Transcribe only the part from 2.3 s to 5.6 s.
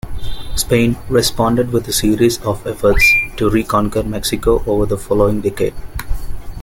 of efforts to reconquer Mexico over the following